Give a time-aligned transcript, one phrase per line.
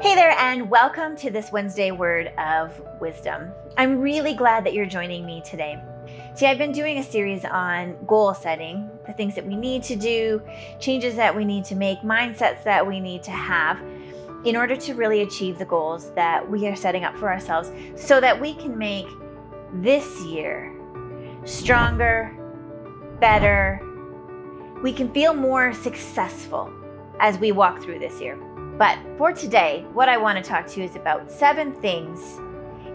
[0.00, 3.50] Hey there, and welcome to this Wednesday Word of Wisdom.
[3.76, 5.82] I'm really glad that you're joining me today.
[6.36, 9.96] See, I've been doing a series on goal setting, the things that we need to
[9.96, 10.40] do,
[10.78, 13.82] changes that we need to make, mindsets that we need to have
[14.44, 18.20] in order to really achieve the goals that we are setting up for ourselves so
[18.20, 19.08] that we can make
[19.74, 20.72] this year
[21.44, 22.36] stronger,
[23.18, 23.80] better.
[24.80, 26.72] We can feel more successful
[27.18, 28.38] as we walk through this year.
[28.78, 32.40] But for today, what I want to talk to you is about seven things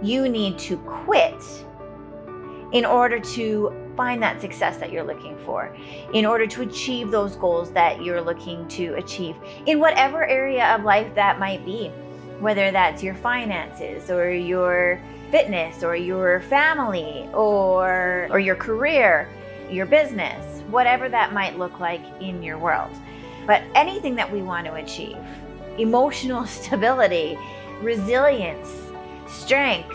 [0.00, 1.42] you need to quit
[2.72, 5.76] in order to find that success that you're looking for,
[6.14, 10.84] in order to achieve those goals that you're looking to achieve in whatever area of
[10.84, 11.88] life that might be,
[12.38, 15.00] whether that's your finances or your
[15.32, 19.28] fitness or your family or or your career,
[19.68, 22.96] your business, whatever that might look like in your world.
[23.46, 25.18] But anything that we want to achieve,
[25.78, 27.38] emotional stability,
[27.80, 28.70] resilience,
[29.26, 29.94] strength,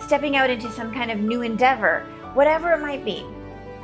[0.00, 3.24] stepping out into some kind of new endeavor, whatever it might be.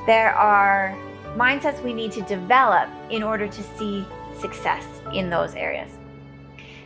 [0.06, 0.96] There are
[1.36, 4.04] mindsets we need to develop in order to see
[4.40, 5.90] success in those areas.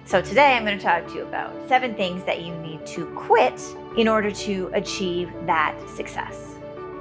[0.05, 3.07] So, today I'm going to talk to you about seven things that you need to
[3.15, 3.61] quit
[3.97, 6.57] in order to achieve that success.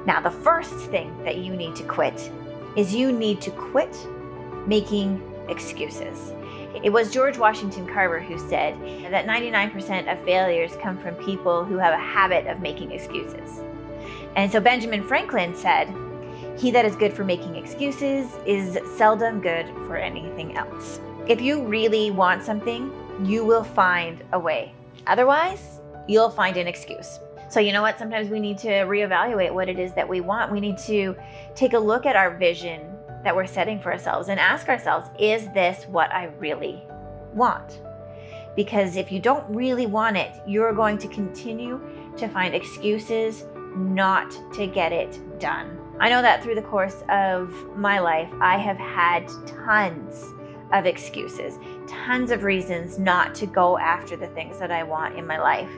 [0.06, 2.32] Now, the first thing that you need to quit
[2.76, 3.96] is you need to quit
[4.68, 6.34] making excuses.
[6.84, 8.80] It was George Washington Carver who said
[9.12, 13.62] that 99% of failures come from people who have a habit of making excuses.
[14.36, 15.94] And so Benjamin Franklin said,
[16.58, 21.00] He that is good for making excuses is seldom good for anything else.
[21.28, 22.92] If you really want something,
[23.24, 24.74] you will find a way.
[25.08, 27.20] Otherwise, you'll find an excuse.
[27.50, 27.98] So, you know what?
[27.98, 30.52] Sometimes we need to reevaluate what it is that we want.
[30.52, 31.16] We need to
[31.56, 32.89] take a look at our vision
[33.24, 36.84] that we're setting for ourselves and ask ourselves, is this what I really
[37.34, 37.82] want?
[38.56, 41.82] Because if you don't really want it, you're going to continue
[42.18, 45.78] to find excuses not to get it done.
[46.00, 50.26] I know that through the course of my life, I have had tons
[50.72, 51.58] of excuses,
[51.88, 55.70] tons of reasons not to go after the things that I want in my life.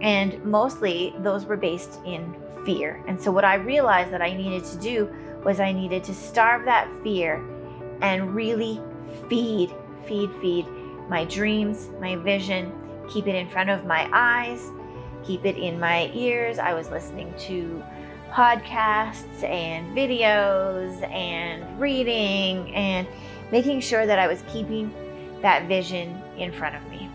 [0.00, 2.34] And mostly those were based in
[2.64, 3.02] fear.
[3.06, 6.64] And so, what I realized that I needed to do was I needed to starve
[6.64, 7.44] that fear
[8.00, 8.80] and really
[9.28, 9.72] feed,
[10.06, 10.66] feed, feed
[11.08, 12.72] my dreams, my vision,
[13.08, 14.70] keep it in front of my eyes,
[15.24, 16.58] keep it in my ears.
[16.58, 17.82] I was listening to
[18.30, 23.06] podcasts and videos and reading and
[23.50, 24.92] making sure that I was keeping
[25.42, 27.08] that vision in front of me.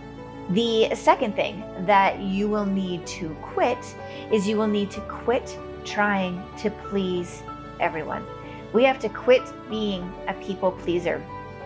[0.51, 3.77] The second thing that you will need to quit
[4.31, 7.43] is you will need to quit trying to please
[7.81, 8.25] everyone.
[8.73, 11.19] We have to quit being a people pleaser.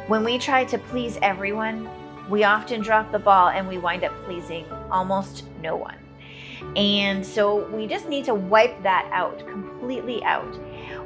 [0.07, 1.89] When we try to please everyone,
[2.29, 5.97] we often drop the ball and we wind up pleasing almost no one.
[6.75, 10.59] And so we just need to wipe that out completely out.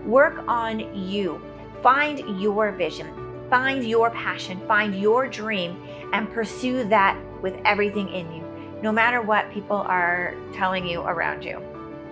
[0.06, 1.41] Work on you.
[1.84, 3.08] Find your vision,
[3.50, 5.81] find your passion, find your dream,
[6.14, 8.44] and pursue that with everything in you,
[8.81, 11.62] no matter what people are telling you around you.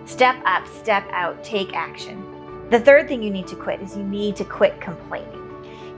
[0.05, 2.36] Step up, step out, take action.
[2.69, 5.43] The third thing you need to quit is you need to quit complaining.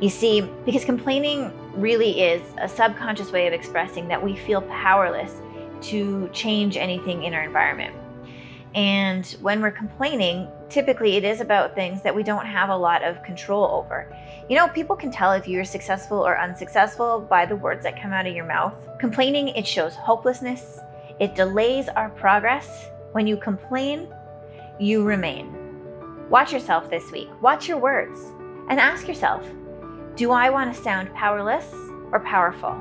[0.01, 5.33] You see, because complaining really is a subconscious way of expressing that we feel powerless
[5.81, 7.95] to change anything in our environment.
[8.75, 13.03] And when we're complaining, typically it is about things that we don't have a lot
[13.03, 14.15] of control over.
[14.47, 18.13] You know, people can tell if you're successful or unsuccessful by the words that come
[18.13, 18.73] out of your mouth.
[18.99, 20.79] Complaining, it shows hopelessness,
[21.19, 22.89] it delays our progress.
[23.11, 24.07] When you complain,
[24.79, 25.58] you remain.
[26.29, 27.27] Watch yourself this week.
[27.41, 28.19] Watch your words
[28.69, 29.43] and ask yourself
[30.15, 31.73] Do I want to sound powerless
[32.11, 32.79] or powerful?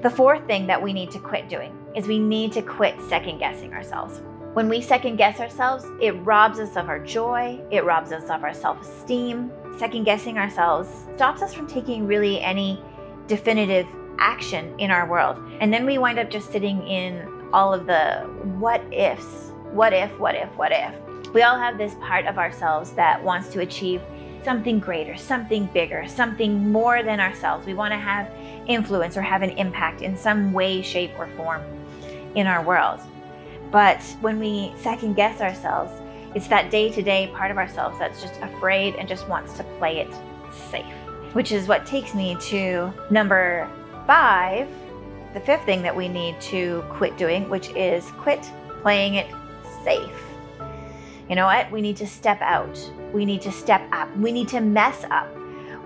[0.00, 3.38] The fourth thing that we need to quit doing is we need to quit second
[3.38, 4.22] guessing ourselves.
[4.52, 8.44] When we second guess ourselves, it robs us of our joy, it robs us of
[8.44, 9.50] our self esteem.
[9.76, 12.80] Second guessing ourselves stops us from taking really any
[13.26, 13.88] definitive
[14.20, 15.36] action in our world.
[15.60, 18.20] And then we wind up just sitting in all of the
[18.60, 19.52] what ifs.
[19.72, 20.94] What if, what if, what if?
[21.32, 24.00] We all have this part of ourselves that wants to achieve
[24.44, 27.66] something greater, something bigger, something more than ourselves.
[27.66, 28.30] We want to have
[28.66, 31.62] influence or have an impact in some way, shape, or form
[32.34, 33.00] in our world.
[33.70, 35.92] But when we second guess ourselves,
[36.34, 39.64] it's that day to day part of ourselves that's just afraid and just wants to
[39.78, 40.14] play it
[40.70, 40.86] safe.
[41.34, 43.68] Which is what takes me to number
[44.06, 44.68] five,
[45.34, 48.50] the fifth thing that we need to quit doing, which is quit
[48.82, 49.26] playing it
[49.84, 50.27] safe.
[51.28, 51.70] You know what?
[51.70, 52.78] We need to step out.
[53.12, 54.14] We need to step up.
[54.16, 55.28] We need to mess up.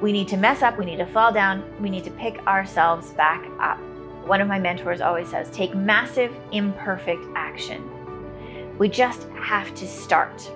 [0.00, 0.78] We need to mess up.
[0.78, 1.64] We need to fall down.
[1.80, 3.78] We need to pick ourselves back up.
[4.26, 7.88] One of my mentors always says take massive, imperfect action.
[8.78, 10.50] We just have to start.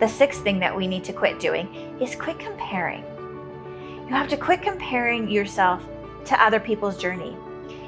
[0.00, 1.68] The sixth thing that we need to quit doing
[2.00, 3.04] is quit comparing.
[4.08, 5.82] You have to quit comparing yourself
[6.26, 7.36] to other people's journey.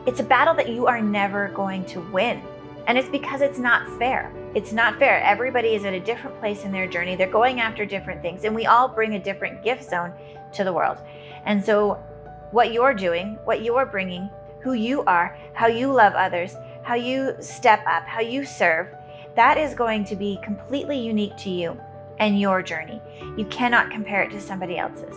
[0.07, 2.41] It's a battle that you are never going to win.
[2.87, 4.33] And it's because it's not fair.
[4.59, 5.23] It's not fair.
[5.23, 7.15] Everybody is at a different place in their journey.
[7.15, 10.13] They're going after different things, and we all bring a different gift zone
[10.53, 10.99] to the world.
[11.45, 12.03] And so,
[12.51, 14.29] what you're doing, what you're bringing,
[14.61, 18.89] who you are, how you love others, how you step up, how you serve,
[19.37, 21.81] that is going to be completely unique to you
[22.19, 23.01] and your journey.
[23.37, 25.15] You cannot compare it to somebody else's.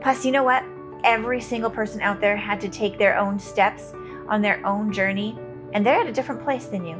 [0.00, 0.64] Plus, you know what?
[1.04, 3.92] Every single person out there had to take their own steps
[4.26, 5.38] on their own journey,
[5.74, 6.98] and they're at a different place than you.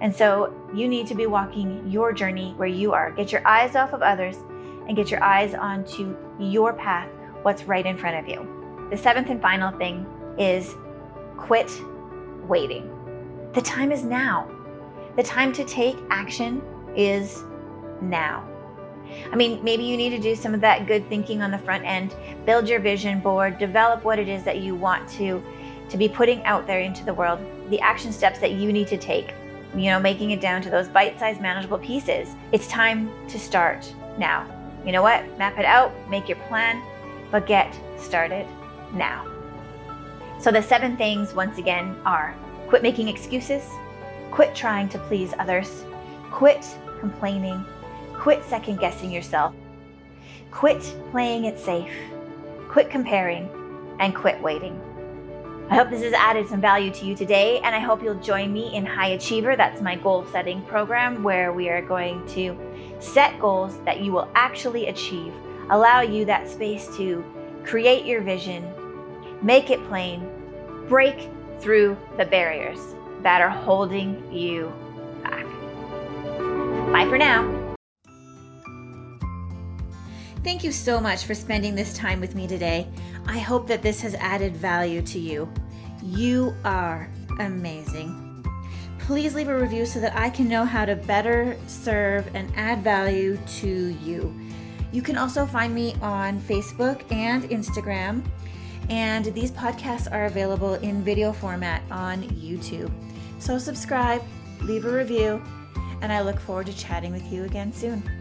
[0.00, 3.10] And so you need to be walking your journey where you are.
[3.12, 4.36] Get your eyes off of others
[4.86, 7.08] and get your eyes onto your path,
[7.42, 8.88] what's right in front of you.
[8.90, 10.06] The seventh and final thing
[10.38, 10.74] is
[11.36, 11.70] quit
[12.46, 12.90] waiting.
[13.52, 14.50] The time is now.
[15.16, 16.62] The time to take action
[16.96, 17.42] is
[18.00, 18.46] now.
[19.32, 21.84] I mean, maybe you need to do some of that good thinking on the front
[21.84, 22.14] end,
[22.46, 25.42] build your vision board, develop what it is that you want to
[25.88, 28.96] to be putting out there into the world, the action steps that you need to
[28.96, 29.34] take.
[29.74, 32.34] You know, making it down to those bite-sized manageable pieces.
[32.52, 34.46] It's time to start now.
[34.84, 35.26] You know what?
[35.38, 36.82] Map it out, make your plan,
[37.30, 38.46] but get started
[38.92, 39.26] now.
[40.40, 42.34] So the seven things once again are
[42.68, 43.62] quit making excuses,
[44.30, 45.84] quit trying to please others,
[46.30, 46.66] quit
[46.98, 47.64] complaining,
[48.20, 49.54] Quit second guessing yourself.
[50.50, 51.90] Quit playing it safe.
[52.68, 53.48] Quit comparing
[53.98, 54.78] and quit waiting.
[55.70, 58.52] I hope this has added some value to you today, and I hope you'll join
[58.52, 59.54] me in High Achiever.
[59.54, 62.58] That's my goal setting program where we are going to
[62.98, 65.32] set goals that you will actually achieve,
[65.70, 67.24] allow you that space to
[67.62, 68.68] create your vision,
[69.42, 70.28] make it plain,
[70.88, 71.30] break
[71.60, 72.80] through the barriers
[73.22, 74.72] that are holding you
[75.22, 75.44] back.
[76.90, 77.59] Bye for now.
[80.42, 82.88] Thank you so much for spending this time with me today.
[83.26, 85.52] I hope that this has added value to you.
[86.02, 88.42] You are amazing.
[89.00, 92.82] Please leave a review so that I can know how to better serve and add
[92.82, 94.34] value to you.
[94.92, 98.24] You can also find me on Facebook and Instagram,
[98.88, 102.90] and these podcasts are available in video format on YouTube.
[103.40, 104.22] So subscribe,
[104.62, 105.42] leave a review,
[106.00, 108.19] and I look forward to chatting with you again soon.